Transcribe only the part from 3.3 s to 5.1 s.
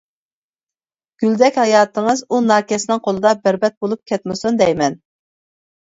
بەربات بولۇپ كەتمىسۇن دەيمەن.